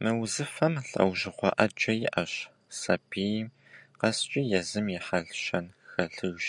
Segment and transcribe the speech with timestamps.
[0.00, 2.32] Мы узыфэм лӀэужьыгъуэ Ӏэджэ иӀэщ,
[2.78, 3.36] сабий
[3.98, 6.48] къэскӀи езым и хьэл-щэн хэлъыжщ.